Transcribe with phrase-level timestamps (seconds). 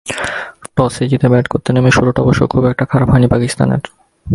[0.75, 3.81] টসে জিতে ব্যাট করতে নেমে শুরুটা অবশ্য খুব একটা খারাপ হয়নি পাকিস্তানের।